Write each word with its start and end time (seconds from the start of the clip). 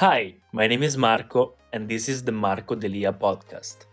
Hi, 0.00 0.32
my 0.52 0.66
name 0.66 0.82
is 0.82 0.96
Marco, 0.96 1.56
and 1.74 1.86
this 1.86 2.08
is 2.08 2.22
the 2.22 2.32
Marco 2.32 2.74
Delia 2.74 3.12
podcast. 3.12 3.84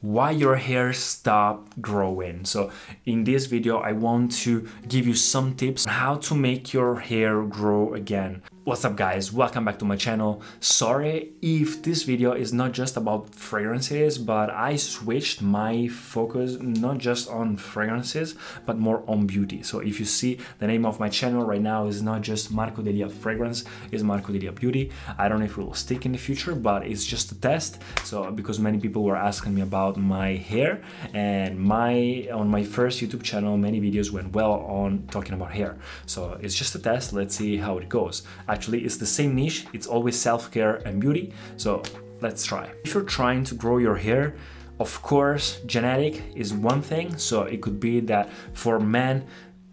Why 0.00 0.30
your 0.30 0.56
hair 0.56 0.94
stopped 0.94 1.82
growing. 1.82 2.46
So, 2.46 2.70
in 3.04 3.24
this 3.24 3.44
video, 3.44 3.80
I 3.80 3.92
want 3.92 4.32
to 4.44 4.66
give 4.88 5.06
you 5.06 5.12
some 5.12 5.56
tips 5.56 5.86
on 5.86 5.92
how 5.92 6.14
to 6.24 6.34
make 6.34 6.72
your 6.72 7.00
hair 7.00 7.42
grow 7.42 7.92
again. 7.92 8.40
What's 8.62 8.84
up 8.84 8.94
guys, 8.94 9.32
welcome 9.32 9.64
back 9.64 9.78
to 9.78 9.86
my 9.86 9.96
channel. 9.96 10.42
Sorry 10.60 11.32
if 11.40 11.82
this 11.82 12.02
video 12.02 12.32
is 12.32 12.52
not 12.52 12.72
just 12.72 12.98
about 12.98 13.34
fragrances, 13.34 14.18
but 14.18 14.50
I 14.50 14.76
switched 14.76 15.40
my 15.40 15.88
focus 15.88 16.58
not 16.60 16.98
just 16.98 17.30
on 17.30 17.56
fragrances, 17.56 18.34
but 18.66 18.76
more 18.76 19.02
on 19.08 19.26
beauty. 19.26 19.62
So 19.62 19.78
if 19.78 19.98
you 19.98 20.04
see 20.04 20.36
the 20.58 20.66
name 20.66 20.84
of 20.84 21.00
my 21.00 21.08
channel 21.08 21.42
right 21.42 21.62
now 21.62 21.86
is 21.86 22.02
not 22.02 22.20
just 22.20 22.52
Marco 22.52 22.82
Delia 22.82 23.08
Fragrance, 23.08 23.64
it's 23.90 24.02
Marco 24.02 24.30
Delia 24.30 24.52
Beauty. 24.52 24.92
I 25.16 25.30
don't 25.30 25.38
know 25.38 25.46
if 25.46 25.56
it 25.56 25.64
will 25.64 25.72
stick 25.72 26.04
in 26.04 26.12
the 26.12 26.18
future, 26.18 26.54
but 26.54 26.86
it's 26.86 27.06
just 27.06 27.32
a 27.32 27.36
test. 27.36 27.78
So 28.04 28.30
because 28.30 28.60
many 28.60 28.78
people 28.78 29.04
were 29.04 29.16
asking 29.16 29.54
me 29.54 29.62
about 29.62 29.96
my 29.96 30.32
hair 30.34 30.82
and 31.14 31.58
my 31.58 32.28
on 32.30 32.48
my 32.48 32.64
first 32.64 33.00
YouTube 33.00 33.22
channel, 33.22 33.56
many 33.56 33.80
videos 33.80 34.10
went 34.10 34.34
well 34.34 34.52
on 34.52 35.08
talking 35.10 35.32
about 35.32 35.52
hair. 35.52 35.78
So 36.04 36.38
it's 36.42 36.54
just 36.54 36.74
a 36.74 36.78
test, 36.78 37.14
let's 37.14 37.34
see 37.34 37.56
how 37.56 37.78
it 37.78 37.88
goes. 37.88 38.22
Actually, 38.60 38.84
it's 38.84 38.98
the 38.98 39.06
same 39.06 39.34
niche, 39.34 39.64
it's 39.72 39.86
always 39.86 40.20
self 40.20 40.50
care 40.50 40.82
and 40.84 41.00
beauty. 41.00 41.32
So 41.56 41.82
let's 42.20 42.44
try. 42.44 42.68
If 42.84 42.92
you're 42.92 43.04
trying 43.18 43.42
to 43.44 43.54
grow 43.54 43.78
your 43.78 43.96
hair, 43.96 44.34
of 44.78 45.00
course, 45.00 45.60
genetic 45.64 46.22
is 46.36 46.52
one 46.52 46.82
thing. 46.82 47.16
So 47.16 47.44
it 47.44 47.62
could 47.62 47.80
be 47.80 48.00
that 48.00 48.28
for 48.52 48.78
men, 48.78 49.24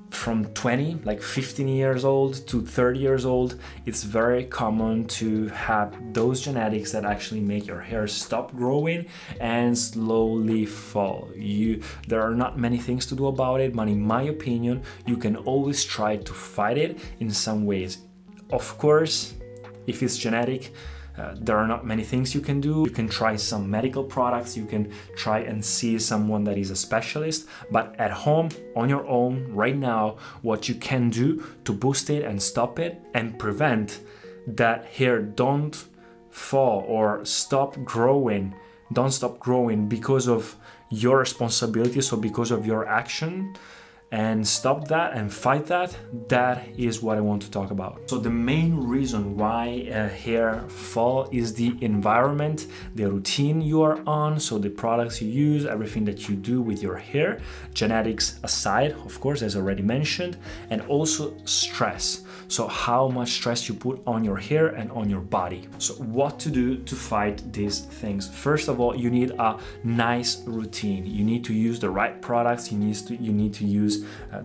from 0.09 0.45
20 0.53 1.01
like 1.03 1.21
15 1.21 1.67
years 1.67 2.05
old 2.05 2.47
to 2.47 2.61
30 2.61 2.97
years 2.97 3.25
old 3.25 3.59
it's 3.85 4.03
very 4.03 4.45
common 4.45 5.05
to 5.05 5.47
have 5.49 5.93
those 6.13 6.39
genetics 6.39 6.93
that 6.93 7.03
actually 7.03 7.41
make 7.41 7.67
your 7.67 7.81
hair 7.81 8.07
stop 8.07 8.55
growing 8.55 9.05
and 9.41 9.77
slowly 9.77 10.65
fall 10.65 11.27
you 11.35 11.81
there 12.07 12.21
are 12.21 12.33
not 12.33 12.57
many 12.57 12.77
things 12.77 13.05
to 13.05 13.15
do 13.15 13.27
about 13.27 13.59
it 13.59 13.75
but 13.75 13.89
in 13.89 14.01
my 14.01 14.21
opinion 14.23 14.81
you 15.05 15.17
can 15.17 15.35
always 15.35 15.83
try 15.83 16.15
to 16.15 16.33
fight 16.33 16.77
it 16.77 16.97
in 17.19 17.29
some 17.29 17.65
ways 17.65 18.06
of 18.51 18.77
course, 18.77 19.33
if 19.87 20.03
it's 20.03 20.17
genetic, 20.17 20.73
uh, 21.17 21.33
there 21.39 21.57
are 21.57 21.67
not 21.67 21.85
many 21.85 22.03
things 22.03 22.35
you 22.35 22.41
can 22.41 22.61
do. 22.61 22.83
You 22.85 22.91
can 22.91 23.09
try 23.09 23.35
some 23.35 23.69
medical 23.69 24.03
products, 24.03 24.55
you 24.55 24.65
can 24.65 24.93
try 25.15 25.39
and 25.39 25.63
see 25.65 25.97
someone 25.97 26.43
that 26.43 26.57
is 26.57 26.69
a 26.69 26.75
specialist, 26.75 27.47
but 27.71 27.95
at 27.99 28.11
home, 28.11 28.49
on 28.75 28.87
your 28.87 29.05
own, 29.07 29.51
right 29.51 29.75
now, 29.75 30.17
what 30.43 30.69
you 30.69 30.75
can 30.75 31.09
do 31.09 31.43
to 31.65 31.73
boost 31.73 32.09
it 32.09 32.23
and 32.23 32.41
stop 32.41 32.77
it 32.77 33.01
and 33.15 33.39
prevent 33.39 34.01
that 34.45 34.85
hair 34.85 35.19
don't 35.21 35.85
fall 36.29 36.85
or 36.87 37.25
stop 37.25 37.83
growing, 37.83 38.53
don't 38.93 39.11
stop 39.11 39.39
growing 39.39 39.87
because 39.89 40.27
of 40.27 40.55
your 40.89 41.17
responsibilities 41.17 42.13
or 42.13 42.17
because 42.17 42.51
of 42.51 42.65
your 42.65 42.87
action 42.87 43.55
and 44.11 44.47
stop 44.47 44.87
that 44.87 45.13
and 45.13 45.33
fight 45.33 45.65
that 45.65 45.95
that 46.29 46.65
is 46.77 47.01
what 47.01 47.17
i 47.17 47.21
want 47.21 47.41
to 47.41 47.51
talk 47.51 47.71
about. 47.71 48.09
So 48.09 48.17
the 48.17 48.29
main 48.29 48.87
reason 48.87 49.35
why 49.35 49.89
uh, 49.91 50.07
hair 50.07 50.61
fall 50.69 51.27
is 51.31 51.53
the 51.53 51.75
environment 51.81 52.67
the 52.95 53.05
routine 53.11 53.61
you 53.61 53.81
are 53.81 53.99
on 54.07 54.39
so 54.39 54.57
the 54.57 54.69
products 54.69 55.21
you 55.21 55.29
use 55.29 55.65
everything 55.65 56.05
that 56.05 56.29
you 56.29 56.35
do 56.35 56.61
with 56.61 56.81
your 56.81 56.95
hair 56.95 57.39
genetics 57.73 58.39
aside 58.43 58.91
of 59.05 59.19
course 59.19 59.41
as 59.41 59.55
already 59.55 59.83
mentioned 59.83 60.37
and 60.69 60.81
also 60.83 61.33
stress. 61.45 62.23
So 62.49 62.67
how 62.67 63.09
much 63.09 63.31
stress 63.31 63.67
you 63.67 63.75
put 63.75 64.01
on 64.07 64.23
your 64.23 64.37
hair 64.37 64.67
and 64.67 64.89
on 64.91 65.09
your 65.09 65.19
body. 65.19 65.67
So 65.79 65.95
what 65.95 66.39
to 66.39 66.49
do 66.49 66.77
to 66.77 66.95
fight 66.95 67.43
these 67.51 67.81
things? 67.81 68.29
First 68.29 68.69
of 68.69 68.79
all 68.79 68.95
you 68.95 69.09
need 69.09 69.31
a 69.31 69.59
nice 69.83 70.43
routine. 70.45 71.05
You 71.05 71.25
need 71.25 71.43
to 71.45 71.53
use 71.53 71.77
the 71.79 71.89
right 71.89 72.21
products. 72.21 72.71
You 72.71 72.77
need 72.77 72.95
to 73.07 73.15
you 73.15 73.33
need 73.33 73.53
to 73.55 73.65
use 73.65 73.96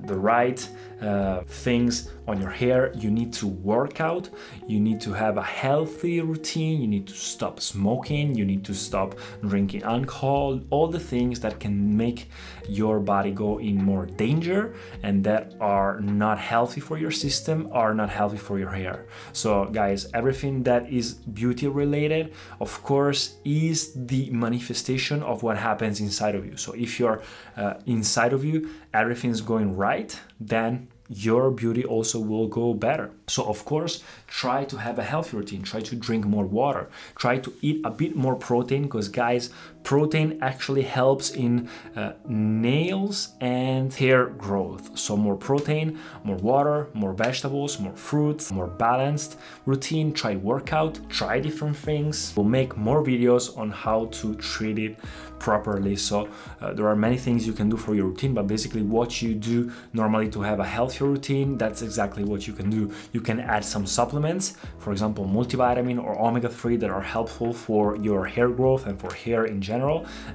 the 0.06 0.16
right 0.16 0.68
uh, 1.00 1.42
things 1.46 2.10
on 2.26 2.40
your 2.40 2.50
hair. 2.50 2.92
You 2.94 3.10
need 3.10 3.32
to 3.34 3.46
work 3.46 4.00
out. 4.00 4.28
You 4.66 4.80
need 4.80 5.00
to 5.02 5.12
have 5.12 5.36
a 5.36 5.42
healthy 5.42 6.20
routine. 6.20 6.80
You 6.80 6.88
need 6.88 7.06
to 7.08 7.14
stop 7.14 7.60
smoking. 7.60 8.34
You 8.34 8.44
need 8.44 8.64
to 8.64 8.74
stop 8.74 9.14
drinking 9.40 9.82
alcohol. 9.82 10.60
All 10.70 10.88
the 10.88 11.00
things 11.00 11.40
that 11.40 11.60
can 11.60 11.96
make 11.96 12.28
your 12.68 13.00
body 13.00 13.32
go 13.32 13.58
in 13.58 13.76
more 13.76 14.06
danger 14.06 14.74
and 15.02 15.24
that 15.24 15.54
are 15.60 16.00
not 16.00 16.38
healthy 16.38 16.80
for 16.80 16.98
your 16.98 17.10
system 17.10 17.68
are 17.72 17.94
not 17.94 18.10
healthy 18.10 18.36
for 18.36 18.58
your 18.58 18.70
hair. 18.70 19.06
So, 19.32 19.66
guys, 19.66 20.08
everything 20.14 20.62
that 20.64 20.90
is 20.90 21.14
beauty 21.14 21.66
related, 21.68 22.32
of 22.60 22.82
course, 22.82 23.36
is 23.44 23.92
the 23.94 24.30
manifestation 24.30 25.22
of 25.22 25.42
what 25.42 25.58
happens 25.58 26.00
inside 26.00 26.34
of 26.34 26.46
you. 26.46 26.56
So, 26.56 26.72
if 26.72 27.00
you're 27.00 27.22
uh, 27.56 27.74
inside 27.86 28.32
of 28.32 28.44
you, 28.44 28.70
everything's 28.94 29.40
going 29.40 29.76
right, 29.76 30.18
then 30.40 30.88
your 31.08 31.50
beauty 31.50 31.84
also 31.84 32.18
will 32.18 32.46
go 32.46 32.74
better. 32.74 33.10
So, 33.26 33.44
of 33.44 33.64
course, 33.64 34.02
try 34.26 34.64
to 34.64 34.76
have 34.76 34.98
a 34.98 35.02
healthy 35.02 35.36
routine, 35.36 35.62
try 35.62 35.80
to 35.80 35.96
drink 35.96 36.24
more 36.24 36.44
water, 36.44 36.88
try 37.16 37.38
to 37.38 37.52
eat 37.60 37.80
a 37.84 37.90
bit 37.90 38.16
more 38.16 38.34
protein 38.36 38.84
because, 38.84 39.08
guys, 39.08 39.50
protein 39.82 40.38
actually 40.40 40.82
helps 40.82 41.30
in 41.30 41.68
uh, 41.96 42.12
nails 42.26 43.34
and 43.40 43.92
hair 43.92 44.26
growth. 44.26 44.96
So, 44.98 45.16
more 45.16 45.36
protein, 45.36 45.98
more 46.24 46.36
water, 46.36 46.88
more 46.94 47.12
vegetables, 47.12 47.78
more 47.78 47.96
fruits, 47.96 48.52
more 48.52 48.68
balanced 48.68 49.38
routine. 49.66 50.12
Try 50.12 50.36
workout, 50.36 50.98
try 51.08 51.40
different 51.40 51.76
things. 51.76 52.32
We'll 52.36 52.44
make 52.60 52.76
more 52.76 53.02
videos 53.02 53.56
on 53.56 53.70
how 53.70 54.06
to 54.06 54.34
treat 54.36 54.78
it 54.78 54.98
properly. 55.38 55.96
So, 55.96 56.28
uh, 56.60 56.72
there 56.72 56.86
are 56.86 56.96
many 56.96 57.18
things 57.18 57.46
you 57.46 57.52
can 57.52 57.68
do 57.68 57.76
for 57.76 57.94
your 57.94 58.06
routine, 58.06 58.32
but 58.34 58.46
basically, 58.46 58.82
what 58.82 59.20
you 59.22 59.34
do 59.34 59.72
normally 59.92 60.28
to 60.30 60.40
have 60.42 60.60
a 60.60 60.64
healthy 60.64 61.04
routine, 61.04 61.58
that's 61.58 61.82
exactly 61.82 62.24
what 62.24 62.46
you 62.46 62.52
can 62.52 62.70
do. 62.70 62.92
You 63.12 63.20
can 63.20 63.40
add 63.40 63.64
some 63.64 63.86
supplements, 63.86 64.54
for 64.78 64.92
example, 64.92 65.24
multivitamin 65.26 66.02
or 66.02 66.18
omega 66.18 66.48
3 66.48 66.76
that 66.76 66.90
are 66.90 67.02
helpful 67.02 67.52
for 67.52 67.96
your 67.96 68.26
hair 68.26 68.48
growth 68.48 68.86
and 68.86 68.98
for 69.00 69.12
hair 69.12 69.44
in 69.44 69.60
general. 69.60 69.71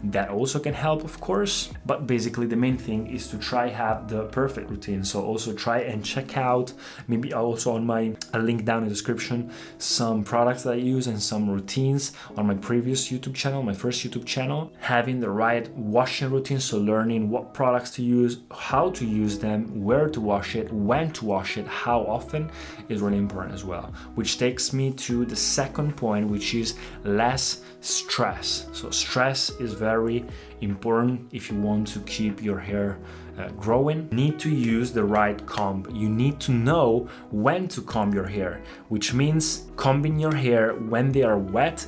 That 0.03 0.29
also 0.29 0.59
can 0.59 0.73
help, 0.73 1.03
of 1.03 1.19
course. 1.21 1.69
But 1.85 2.07
basically, 2.07 2.47
the 2.47 2.55
main 2.55 2.77
thing 2.77 3.07
is 3.07 3.27
to 3.29 3.37
try 3.37 3.67
have 3.69 4.07
the 4.09 4.25
perfect 4.25 4.69
routine. 4.69 5.03
So 5.03 5.23
also 5.23 5.53
try 5.53 5.79
and 5.79 6.03
check 6.03 6.37
out, 6.37 6.73
maybe 7.07 7.33
also 7.33 7.73
on 7.73 7.85
my 7.85 8.15
a 8.33 8.39
link 8.39 8.65
down 8.65 8.83
in 8.83 8.89
the 8.89 8.89
description, 8.89 9.51
some 9.77 10.23
products 10.23 10.63
that 10.63 10.73
I 10.73 10.81
use 10.95 11.07
and 11.07 11.21
some 11.21 11.49
routines 11.49 12.13
on 12.35 12.47
my 12.47 12.55
previous 12.55 13.09
YouTube 13.09 13.35
channel, 13.35 13.63
my 13.63 13.73
first 13.73 14.03
YouTube 14.03 14.25
channel. 14.25 14.71
Having 14.79 15.19
the 15.19 15.29
right 15.29 15.69
washing 15.75 16.31
routine, 16.31 16.59
so 16.59 16.77
learning 16.77 17.29
what 17.29 17.53
products 17.53 17.91
to 17.91 18.01
use, 18.03 18.37
how 18.51 18.89
to 18.91 19.05
use 19.05 19.39
them, 19.39 19.83
where 19.83 20.09
to 20.09 20.21
wash 20.21 20.55
it, 20.55 20.71
when 20.71 21.11
to 21.11 21.25
wash 21.25 21.57
it, 21.57 21.67
how 21.67 22.01
often 22.01 22.49
is 22.89 23.01
really 23.01 23.17
important 23.17 23.53
as 23.53 23.63
well. 23.63 23.93
Which 24.15 24.37
takes 24.37 24.73
me 24.73 24.91
to 25.07 25.25
the 25.25 25.35
second 25.35 25.95
point, 25.97 26.27
which 26.27 26.53
is 26.53 26.75
less 27.03 27.61
stress. 27.81 28.67
So, 28.73 28.89
stress 28.89 29.26
is 29.59 29.73
very 29.73 30.25
important 30.61 31.27
if 31.31 31.51
you 31.51 31.59
want 31.59 31.88
to 31.88 31.99
keep 32.01 32.41
your 32.41 32.59
hair 32.59 32.97
uh, 33.38 33.49
growing. 33.49 34.07
Need 34.11 34.39
to 34.39 34.49
use 34.49 34.91
the 34.91 35.03
right 35.03 35.45
comb. 35.45 35.85
You 35.91 36.09
need 36.09 36.39
to 36.41 36.51
know 36.51 37.07
when 37.31 37.67
to 37.69 37.81
comb 37.81 38.13
your 38.13 38.27
hair, 38.27 38.61
which 38.87 39.13
means 39.13 39.67
combing 39.75 40.19
your 40.19 40.35
hair 40.35 40.73
when 40.73 41.11
they 41.11 41.23
are 41.23 41.37
wet 41.37 41.85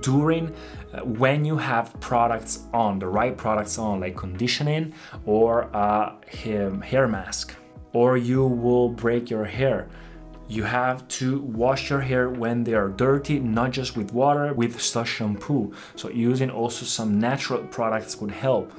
during 0.00 0.54
uh, 0.92 1.00
when 1.00 1.44
you 1.44 1.56
have 1.56 1.98
products 2.00 2.60
on 2.72 2.98
the 2.98 3.06
right 3.08 3.36
products 3.36 3.78
on 3.78 4.00
like 4.00 4.16
conditioning 4.16 4.92
or 5.26 5.62
a 5.72 6.14
hair 6.28 7.08
mask 7.08 7.56
or 7.92 8.16
you 8.16 8.46
will 8.46 8.88
break 8.88 9.30
your 9.30 9.44
hair. 9.44 9.88
You 10.52 10.64
have 10.64 11.08
to 11.20 11.40
wash 11.40 11.88
your 11.88 12.02
hair 12.02 12.28
when 12.28 12.62
they 12.62 12.74
are 12.74 12.90
dirty, 12.90 13.40
not 13.40 13.70
just 13.70 13.96
with 13.96 14.12
water, 14.12 14.52
with 14.52 14.78
shampoo. 14.82 15.72
So 15.96 16.10
using 16.10 16.50
also 16.50 16.84
some 16.84 17.18
natural 17.18 17.62
products 17.68 18.14
could 18.14 18.32
help. 18.32 18.70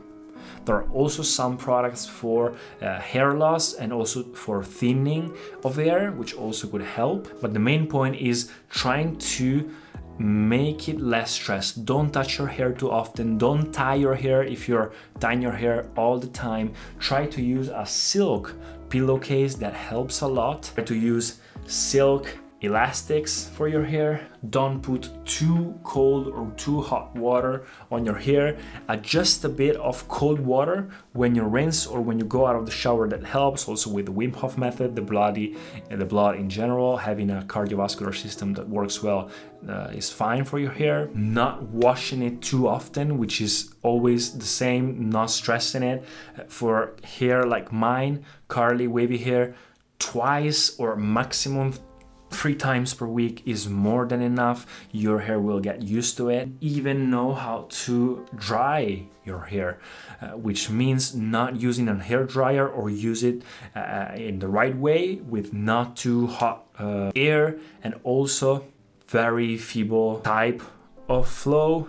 There 0.66 0.76
are 0.76 0.88
also 0.92 1.24
some 1.24 1.58
products 1.58 2.06
for 2.06 2.54
uh, 2.80 3.00
hair 3.00 3.34
loss 3.34 3.74
and 3.74 3.92
also 3.92 4.22
for 4.36 4.64
thinning 4.64 5.36
of 5.66 5.78
hair, 5.78 6.12
which 6.12 6.36
also 6.36 6.68
could 6.68 6.84
help. 6.84 7.42
But 7.42 7.54
the 7.54 7.60
main 7.60 7.88
point 7.88 8.18
is 8.18 8.52
trying 8.70 9.18
to 9.38 9.68
make 10.20 10.88
it 10.88 11.00
less 11.02 11.32
stressed. 11.32 11.86
Don't 11.86 12.12
touch 12.12 12.38
your 12.38 12.50
hair 12.50 12.72
too 12.72 12.92
often. 12.92 13.40
Don't 13.40 13.74
tie 13.74 13.96
your 13.96 14.14
hair 14.14 14.44
if 14.44 14.70
you're 14.70 14.92
tying 15.20 15.42
your 15.42 15.54
hair 15.64 15.88
all 15.98 16.20
the 16.20 16.28
time. 16.28 16.74
Try 17.00 17.26
to 17.26 17.42
use 17.42 17.70
a 17.70 17.84
silk 17.84 18.54
pillowcase 18.90 19.56
that 19.56 19.74
helps 19.74 20.22
a 20.22 20.28
lot. 20.28 20.72
Try 20.76 20.84
to 20.84 20.96
use 20.96 21.40
silk 21.66 22.28
elastics 22.64 23.50
for 23.50 23.68
your 23.68 23.84
hair. 23.84 24.26
Don't 24.50 24.82
put 24.82 25.10
too 25.26 25.78
cold 25.84 26.28
or 26.28 26.50
too 26.56 26.82
hot 26.82 27.14
water 27.14 27.66
on 27.92 28.06
your 28.06 28.16
hair. 28.16 28.58
Adjust 28.88 29.44
a 29.44 29.50
bit 29.50 29.76
of 29.76 30.08
cold 30.08 30.40
water 30.40 30.90
when 31.12 31.36
you 31.36 31.44
rinse 31.44 31.86
or 31.86 32.00
when 32.02 32.18
you 32.18 32.26
go 32.26 32.48
out 32.48 32.56
of 32.56 32.66
the 32.66 32.72
shower. 32.72 33.08
That 33.08 33.26
helps. 33.26 33.68
Also 33.68 33.90
with 33.90 34.06
the 34.06 34.14
Wim 34.14 34.34
Hof 34.36 34.58
method, 34.58 34.96
the 34.96 35.02
bloody, 35.02 35.58
uh, 35.92 35.98
the 35.98 36.06
blood 36.06 36.36
in 36.38 36.50
general, 36.50 36.98
having 36.98 37.30
a 37.30 37.42
cardiovascular 37.48 38.16
system 38.16 38.54
that 38.54 38.68
works 38.70 39.04
well 39.04 39.30
uh, 39.68 39.90
is 39.94 40.10
fine 40.10 40.46
for 40.46 40.58
your 40.58 40.72
hair. 40.72 41.10
Not 41.14 41.64
washing 41.64 42.22
it 42.24 42.42
too 42.42 42.70
often, 42.70 43.18
which 43.18 43.42
is 43.42 43.74
always 43.84 44.38
the 44.38 44.46
same. 44.46 45.10
Not 45.10 45.30
stressing 45.30 45.84
it 45.84 46.06
for 46.48 46.96
hair 47.04 47.44
like 47.44 47.74
mine, 47.74 48.24
curly 48.48 48.88
wavy 48.88 49.18
hair. 49.18 49.54
Twice 50.04 50.76
or 50.78 50.98
maximum 50.98 51.74
three 52.30 52.56
times 52.56 52.94
per 52.94 53.06
week 53.06 53.42
is 53.46 53.70
more 53.70 54.06
than 54.06 54.22
enough. 54.22 54.66
Your 54.92 55.20
hair 55.20 55.40
will 55.40 55.62
get 55.62 55.82
used 55.82 56.18
to 56.18 56.28
it. 56.28 56.50
Even 56.60 57.10
know 57.10 57.34
how 57.34 57.68
to 57.86 58.26
dry 58.36 59.06
your 59.24 59.46
hair, 59.46 59.80
uh, 60.22 60.32
which 60.32 60.70
means 60.70 61.16
not 61.16 61.62
using 61.62 61.88
a 61.88 61.96
hair 61.96 62.26
dryer 62.26 62.68
or 62.68 62.90
use 62.90 63.24
it 63.24 63.44
uh, 63.76 64.12
in 64.16 64.40
the 64.40 64.48
right 64.50 64.76
way 64.76 65.16
with 65.16 65.54
not 65.54 65.96
too 65.96 66.28
hot 66.28 66.68
uh, 66.78 67.12
air 67.16 67.58
and 67.82 67.96
also 68.04 68.66
very 69.08 69.56
feeble 69.58 70.20
type 70.20 70.62
of 71.08 71.30
flow 71.30 71.88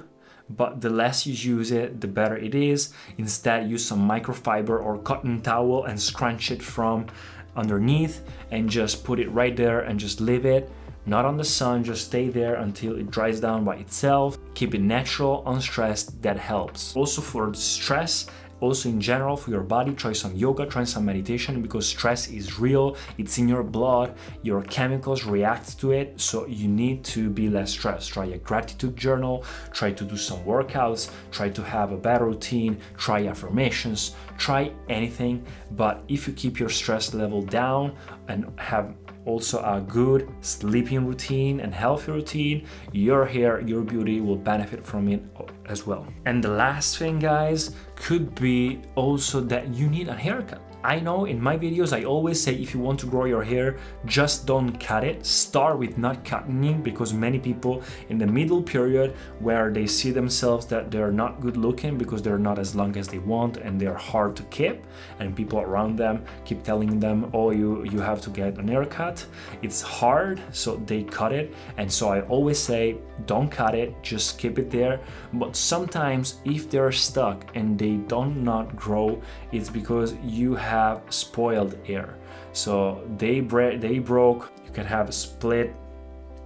but 0.50 0.82
the 0.82 0.90
less 0.90 1.26
you 1.26 1.32
use 1.32 1.70
it, 1.70 2.02
the 2.02 2.06
better 2.06 2.36
it 2.36 2.54
is. 2.54 2.92
Instead, 3.16 3.70
use 3.70 3.84
some 3.84 4.06
microfiber 4.06 4.78
or 4.78 4.98
cotton 4.98 5.40
towel 5.40 5.84
and 5.84 6.00
scrunch 6.00 6.50
it 6.50 6.62
from 6.62 7.06
underneath 7.56 8.22
and 8.50 8.68
just 8.68 9.04
put 9.04 9.18
it 9.18 9.30
right 9.30 9.56
there 9.56 9.80
and 9.80 9.98
just 9.98 10.20
leave 10.20 10.44
it. 10.46 10.70
Not 11.06 11.26
on 11.26 11.36
the 11.36 11.44
sun 11.44 11.84
just 11.84 12.06
stay 12.06 12.28
there 12.28 12.54
until 12.54 12.96
it 12.96 13.10
dries 13.10 13.38
down 13.38 13.64
by 13.64 13.76
itself. 13.76 14.38
Keep 14.54 14.74
it 14.74 14.80
natural 14.80 15.42
unstressed 15.46 16.22
that 16.22 16.38
helps. 16.38 16.96
Also 16.96 17.20
for 17.20 17.52
stress 17.52 18.26
also 18.64 18.88
in 18.88 19.00
general 19.00 19.36
for 19.36 19.50
your 19.50 19.62
body 19.62 19.92
try 19.92 20.12
some 20.12 20.34
yoga 20.34 20.64
try 20.66 20.84
some 20.84 21.04
meditation 21.04 21.62
because 21.62 21.86
stress 21.86 22.28
is 22.28 22.58
real 22.58 22.96
it's 23.18 23.36
in 23.38 23.46
your 23.48 23.62
blood 23.62 24.14
your 24.42 24.62
chemicals 24.62 25.24
react 25.24 25.78
to 25.78 25.92
it 25.92 26.20
so 26.20 26.46
you 26.46 26.68
need 26.68 27.04
to 27.04 27.28
be 27.28 27.48
less 27.48 27.70
stressed. 27.70 28.12
Try 28.12 28.26
a 28.26 28.38
gratitude 28.38 28.96
journal 28.96 29.44
try 29.72 29.90
to 29.92 30.04
do 30.04 30.16
some 30.16 30.40
workouts 30.44 31.10
try 31.30 31.48
to 31.50 31.62
have 31.62 31.92
a 31.92 31.96
better 31.96 32.24
routine 32.24 32.78
try 32.96 33.26
affirmations 33.26 34.14
try 34.38 34.72
anything 34.88 35.44
but 35.72 36.02
if 36.08 36.26
you 36.26 36.32
keep 36.32 36.58
your 36.58 36.68
stress 36.68 37.12
level 37.14 37.42
down 37.42 37.94
and 38.28 38.38
have 38.58 38.94
also 39.26 39.60
a 39.60 39.80
good 39.80 40.28
sleeping 40.40 41.06
routine 41.06 41.60
and 41.60 41.74
healthy 41.74 42.12
routine, 42.12 42.66
your 42.92 43.24
hair, 43.24 43.60
your 43.60 43.82
beauty 43.82 44.20
will 44.20 44.36
benefit 44.36 44.84
from 44.84 45.08
it 45.08 45.22
as 45.66 45.86
well. 45.86 46.06
And 46.24 46.42
the 46.42 46.50
last 46.50 46.98
thing, 46.98 47.18
guys, 47.18 47.74
could 47.96 48.34
be 48.34 48.80
also 48.94 49.40
that 49.40 49.74
you 49.74 49.88
need 49.88 50.08
a 50.08 50.14
haircut. 50.14 50.60
I 50.84 51.00
know 51.00 51.24
in 51.24 51.40
my 51.40 51.56
videos 51.56 51.96
I 51.96 52.04
always 52.04 52.42
say 52.42 52.54
if 52.54 52.74
you 52.74 52.80
want 52.80 53.00
to 53.00 53.06
grow 53.06 53.24
your 53.24 53.42
hair, 53.42 53.78
just 54.04 54.46
don't 54.46 54.78
cut 54.78 55.02
it. 55.02 55.24
Start 55.24 55.78
with 55.78 55.96
not 55.96 56.26
cutting 56.26 56.62
it 56.64 56.82
because 56.82 57.14
many 57.14 57.38
people 57.38 57.82
in 58.10 58.18
the 58.18 58.26
middle 58.26 58.62
period 58.62 59.14
where 59.38 59.72
they 59.72 59.86
see 59.86 60.10
themselves 60.10 60.66
that 60.66 60.90
they're 60.90 61.10
not 61.10 61.40
good 61.40 61.56
looking 61.56 61.96
because 61.96 62.20
they're 62.20 62.38
not 62.38 62.58
as 62.58 62.74
long 62.74 62.98
as 62.98 63.08
they 63.08 63.18
want 63.18 63.56
and 63.56 63.80
they're 63.80 63.94
hard 63.94 64.36
to 64.36 64.42
keep 64.44 64.84
and 65.20 65.34
people 65.34 65.58
around 65.60 65.96
them 65.96 66.22
keep 66.44 66.62
telling 66.62 67.00
them, 67.00 67.30
"Oh, 67.32 67.50
you 67.50 67.84
you 67.84 68.00
have 68.00 68.20
to 68.20 68.30
get 68.30 68.58
an 68.58 68.68
haircut." 68.68 69.24
It's 69.62 69.80
hard, 69.80 70.38
so 70.52 70.76
they 70.84 71.02
cut 71.04 71.32
it. 71.32 71.54
And 71.78 71.90
so 71.90 72.10
I 72.10 72.20
always 72.34 72.58
say, 72.58 72.98
don't 73.26 73.50
cut 73.50 73.74
it, 73.74 73.94
just 74.02 74.38
keep 74.38 74.58
it 74.58 74.70
there. 74.70 75.00
But 75.32 75.56
sometimes 75.56 76.40
if 76.44 76.68
they're 76.68 76.92
stuck 76.92 77.38
and 77.54 77.78
they 77.78 77.94
don't 78.14 78.42
not 78.44 78.76
grow, 78.76 79.22
it's 79.52 79.70
because 79.70 80.14
you 80.22 80.54
have 80.56 80.73
have 80.74 80.98
spoiled 81.10 81.72
air. 81.86 82.08
So 82.52 82.74
they 83.18 83.36
bre- 83.40 83.78
they 83.86 83.96
broke. 84.12 84.42
You 84.66 84.72
can 84.78 84.86
have 84.86 85.06
split 85.14 85.68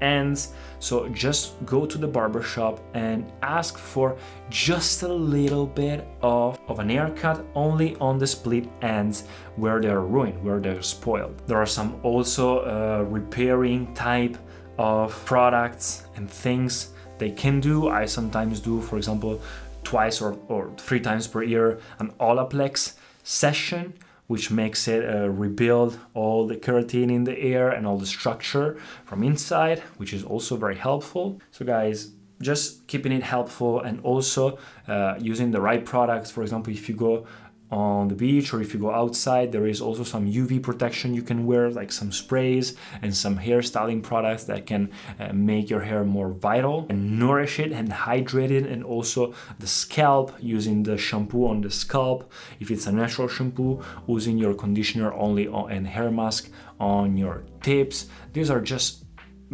ends. 0.01 0.53
So 0.79 1.09
just 1.09 1.43
go 1.67 1.81
to 1.93 1.99
the 1.99 2.07
barber 2.07 2.43
shop 2.43 2.75
and 2.95 3.19
ask 3.43 3.79
for 3.93 4.17
just 4.49 5.03
a 5.03 5.13
little 5.37 5.67
bit 5.67 6.07
of, 6.23 6.59
of 6.69 6.79
an 6.79 6.89
haircut 6.89 7.45
only 7.55 7.97
on 7.97 8.19
the 8.19 8.27
split 8.27 8.67
ends 8.83 9.25
where 9.57 9.81
they're 9.81 10.07
ruined, 10.15 10.39
where 10.45 10.61
they're 10.61 10.83
spoiled. 10.83 11.35
There 11.49 11.59
are 11.59 11.73
some 11.79 11.91
also 12.03 12.47
uh, 12.61 13.03
repairing 13.19 13.93
type 13.95 14.37
of 14.79 15.07
products 15.25 15.87
and 16.17 16.31
things 16.31 16.93
they 17.19 17.31
can 17.43 17.61
do. 17.61 17.89
I 17.89 18.07
sometimes 18.07 18.61
do, 18.61 18.81
for 18.81 18.97
example, 18.97 19.41
twice 19.83 20.23
or, 20.25 20.39
or 20.49 20.71
three 20.77 21.01
times 21.01 21.27
per 21.27 21.43
year 21.43 21.81
an 21.99 22.13
Olaplex 22.21 22.95
session 23.25 23.95
which 24.29 24.51
makes 24.51 24.87
it 24.87 25.03
uh, 25.05 25.29
rebuild 25.29 25.99
all 26.15 26.47
the 26.47 26.57
keratin 26.57 27.11
in 27.11 27.25
the 27.25 27.37
air 27.39 27.69
and 27.71 27.87
all 27.87 27.99
the 27.99 28.07
structure 28.07 28.79
from 29.05 29.25
inside, 29.25 29.81
which 29.97 30.13
is 30.13 30.23
also 30.23 30.57
very 30.57 30.77
helpful. 30.77 31.41
So, 31.51 31.65
guys, 31.65 32.13
just 32.41 32.87
keeping 32.87 33.11
it 33.11 33.23
helpful 33.23 33.81
and 33.81 34.01
also 34.03 34.59
uh, 34.87 35.17
using 35.19 35.51
the 35.51 35.61
right 35.61 35.85
products. 35.85 36.31
For 36.31 36.43
example, 36.43 36.73
if 36.73 36.89
you 36.89 36.95
go 36.95 37.27
on 37.71 38.09
the 38.09 38.15
beach 38.15 38.53
or 38.55 38.63
if 38.63 38.73
you 38.73 38.81
go 38.81 38.91
outside 38.91 39.53
there 39.53 39.67
is 39.67 39.81
also 39.81 40.03
some 40.03 40.31
uv 40.33 40.63
protection 40.63 41.13
you 41.13 41.23
can 41.23 41.45
wear 41.45 41.71
like 41.71 41.93
some 41.93 42.11
sprays 42.11 42.75
and 43.03 43.15
some 43.15 43.39
hairstyling 43.39 44.03
products 44.03 44.45
that 44.45 44.65
can 44.65 44.91
uh, 45.21 45.33
make 45.33 45.69
your 45.69 45.83
hair 45.83 46.05
more 46.05 46.31
vital 46.31 46.87
and 46.89 47.19
nourish 47.19 47.59
it 47.59 47.73
and 47.73 47.93
hydrate 47.93 48.51
it 48.51 48.65
and 48.67 48.83
also 48.85 49.35
the 49.59 49.67
scalp 49.67 50.33
using 50.41 50.83
the 50.83 50.97
shampoo 50.97 51.47
on 51.47 51.61
the 51.61 51.71
scalp. 51.71 52.33
If 52.61 52.71
it's 52.71 52.87
a 52.87 52.93
natural 52.93 53.29
shampoo 53.29 53.83
using 54.07 54.39
your 54.39 54.55
conditioner 54.55 55.13
only 55.13 55.47
on, 55.49 55.71
and 55.71 55.87
hair 55.87 56.11
mask 56.11 56.51
on 56.81 57.17
your 57.17 57.43
tips. 57.63 58.07
These 58.33 58.51
are 58.51 58.61
just 58.61 59.05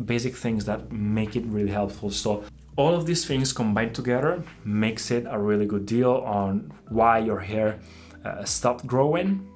basic 0.04 0.34
things 0.36 0.64
that 0.66 0.92
make 0.92 1.36
it 1.36 1.44
really 1.46 1.70
helpful. 1.70 2.10
So 2.10 2.44
all 2.76 2.94
of 2.94 3.06
these 3.06 3.24
things 3.24 3.52
combined 3.52 3.94
together 3.94 4.42
makes 4.64 5.10
it 5.10 5.26
a 5.28 5.38
really 5.38 5.66
good 5.66 5.86
deal 5.86 6.12
on 6.40 6.72
why 6.88 7.18
your 7.18 7.40
hair 7.40 7.78
uh, 8.24 8.44
stop 8.44 8.86
growing 8.86 9.46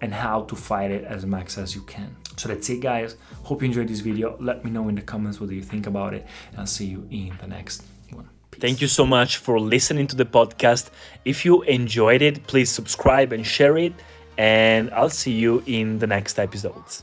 and 0.00 0.14
how 0.14 0.42
to 0.42 0.54
fight 0.54 0.90
it 0.90 1.04
as 1.04 1.26
max 1.26 1.58
as 1.58 1.74
you 1.74 1.82
can. 1.82 2.16
So 2.36 2.48
that's 2.48 2.68
it 2.70 2.80
guys. 2.80 3.16
Hope 3.42 3.62
you 3.62 3.66
enjoyed 3.66 3.88
this 3.88 4.00
video. 4.00 4.36
Let 4.40 4.64
me 4.64 4.70
know 4.70 4.88
in 4.88 4.94
the 4.94 5.02
comments 5.02 5.40
what 5.40 5.48
do 5.48 5.56
you 5.56 5.62
think 5.62 5.86
about 5.86 6.14
it 6.14 6.26
and 6.50 6.60
I'll 6.60 6.66
see 6.66 6.86
you 6.86 7.06
in 7.10 7.36
the 7.40 7.48
next 7.48 7.84
one. 8.12 8.28
Peace. 8.50 8.60
Thank 8.60 8.80
you 8.80 8.88
so 8.88 9.04
much 9.04 9.38
for 9.38 9.58
listening 9.58 10.06
to 10.08 10.16
the 10.16 10.24
podcast. 10.24 10.90
If 11.24 11.44
you 11.44 11.62
enjoyed 11.62 12.22
it, 12.22 12.46
please 12.46 12.70
subscribe 12.70 13.32
and 13.32 13.44
share 13.44 13.76
it 13.76 13.92
and 14.36 14.90
I'll 14.92 15.10
see 15.10 15.32
you 15.32 15.64
in 15.66 15.98
the 15.98 16.06
next 16.06 16.38
episodes. 16.38 17.02